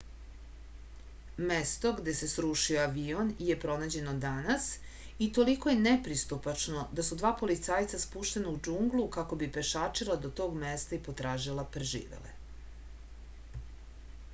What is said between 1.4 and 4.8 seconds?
mesto gde se srušio avion je pronađeno danas